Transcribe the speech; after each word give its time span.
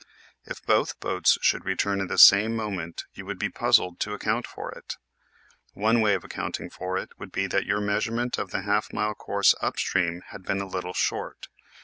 If 0.45 0.65
both 0.65 0.99
boats 0.99 1.37
should 1.43 1.63
return 1.63 2.01
at 2.01 2.07
the 2.07 2.17
same 2.17 2.55
moment 2.55 3.03
you 3.13 3.23
would 3.27 3.37
be 3.37 3.49
puzzled 3.49 3.99
to 3.99 4.13
account 4.15 4.47
for 4.47 4.71
it. 4.71 4.95
One 5.73 6.01
way 6.01 6.15
of 6.15 6.23
accounting 6.23 6.71
for 6.71 6.97
it 6.97 7.11
would 7.19 7.31
be 7.31 7.45
that 7.45 7.67
your 7.67 7.81
measurement 7.81 8.39
of 8.39 8.49
the 8.49 8.63
half 8.63 8.91
mile 8.91 9.13
course 9.13 9.53
up 9.61 9.77
stream 9.77 10.23
had 10.29 10.41
been 10.41 10.59
a 10.59 10.65
little 10.65 10.93
short. 10.95 11.49